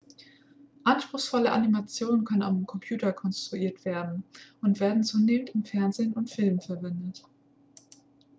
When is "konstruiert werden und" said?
3.13-4.79